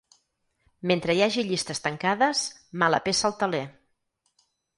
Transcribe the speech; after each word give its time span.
Mentre 0.91 1.15
hi 1.17 1.21
hagi 1.25 1.43
llistes 1.49 1.83
tancades, 1.83 2.41
mala 2.85 3.01
peça 3.09 3.29
al 3.31 3.37
teler. 3.45 3.61